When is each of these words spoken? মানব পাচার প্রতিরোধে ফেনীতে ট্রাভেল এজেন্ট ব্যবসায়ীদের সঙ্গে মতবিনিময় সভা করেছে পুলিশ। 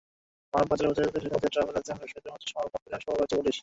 মানব 0.53 0.67
পাচার 0.69 0.87
প্রতিরোধে 0.87 1.13
ফেনীতে 1.15 1.47
ট্রাভেল 1.53 1.75
এজেন্ট 1.75 1.99
ব্যবসায়ীদের 1.99 2.31
সঙ্গে 2.43 2.65
মতবিনিময় 2.65 3.03
সভা 3.03 3.17
করেছে 3.17 3.35
পুলিশ। 3.39 3.57